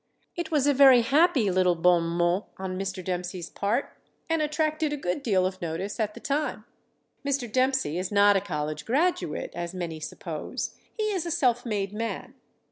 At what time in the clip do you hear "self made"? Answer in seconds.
11.29-11.93